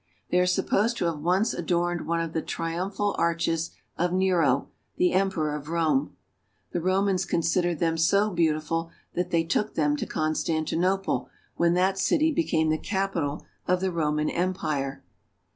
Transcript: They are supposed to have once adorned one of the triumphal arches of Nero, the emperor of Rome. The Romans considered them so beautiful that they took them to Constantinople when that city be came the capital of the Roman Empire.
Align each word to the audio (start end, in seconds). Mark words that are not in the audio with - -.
They 0.31 0.39
are 0.39 0.47
supposed 0.47 0.97
to 0.97 1.05
have 1.05 1.19
once 1.19 1.53
adorned 1.53 2.07
one 2.07 2.21
of 2.21 2.33
the 2.33 2.41
triumphal 2.41 3.15
arches 3.19 3.69
of 3.99 4.11
Nero, 4.11 4.69
the 4.97 5.13
emperor 5.13 5.53
of 5.55 5.69
Rome. 5.69 6.17
The 6.71 6.81
Romans 6.81 7.23
considered 7.23 7.77
them 7.77 7.99
so 7.99 8.31
beautiful 8.31 8.89
that 9.13 9.29
they 9.29 9.43
took 9.43 9.75
them 9.75 9.95
to 9.97 10.07
Constantinople 10.07 11.29
when 11.55 11.75
that 11.75 11.99
city 11.99 12.31
be 12.31 12.43
came 12.45 12.69
the 12.71 12.79
capital 12.79 13.45
of 13.67 13.79
the 13.79 13.91
Roman 13.91 14.31
Empire. 14.31 15.03